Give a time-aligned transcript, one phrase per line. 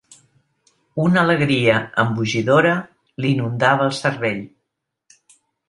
[1.03, 2.73] Una alegria embogidora
[3.27, 4.43] li inundava el cervell.